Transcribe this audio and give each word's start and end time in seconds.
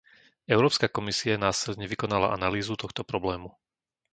Európska 0.55 0.89
komisia 0.97 1.35
následne 1.47 1.85
vykonala 1.93 2.27
analýzu 2.37 2.73
tohto 2.83 3.01
problému. 3.11 3.49